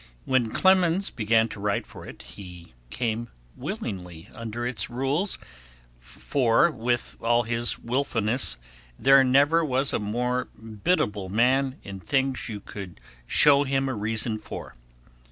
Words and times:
When 0.25 0.49
Clemens 0.49 1.11
began 1.11 1.47
to 1.49 1.59
write 1.59 1.85
for 1.85 2.07
it 2.07 2.23
he 2.23 2.73
came 2.89 3.27
willingly 3.55 4.29
under 4.33 4.65
its 4.65 4.89
rules, 4.89 5.37
for 5.99 6.71
with 6.71 7.17
all 7.21 7.43
his 7.43 7.77
wilfulness 7.77 8.57
there 8.97 9.23
never 9.23 9.63
was 9.63 9.93
a 9.93 9.99
more 9.99 10.45
biddable 10.45 11.29
man 11.29 11.75
in 11.83 11.99
things 11.99 12.49
you 12.49 12.61
could 12.61 12.99
show 13.27 13.63
him 13.63 13.87
a 13.87 13.93
reason 13.93 14.39
for. 14.39 14.73